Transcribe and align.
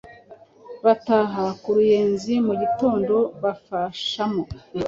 bataha 0.85 1.45
ku 1.61 1.69
Ruyenzi. 1.75 2.33
Mu 2.47 2.53
gitondo 2.61 3.15
bafashamo, 3.43 4.43